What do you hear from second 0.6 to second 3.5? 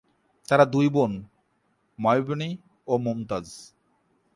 দুই বোন, মউবনি ও মুমতাজ।